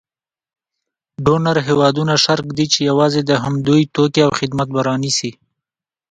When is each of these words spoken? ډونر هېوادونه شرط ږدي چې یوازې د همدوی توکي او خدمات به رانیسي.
ډونر 1.25 1.57
هېوادونه 1.67 2.13
شرط 2.23 2.45
ږدي 2.51 2.65
چې 2.73 2.79
یوازې 2.89 3.21
د 3.25 3.31
همدوی 3.43 3.81
توکي 3.95 4.21
او 4.25 4.31
خدمات 4.39 4.69
به 4.73 4.81
رانیسي. 4.87 5.31